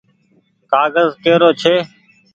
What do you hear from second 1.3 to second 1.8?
رو ڇي۔